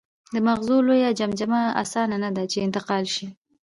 [0.33, 3.27] د مغزو لویه جمجمه اسانه نهده، چې انتقال شي.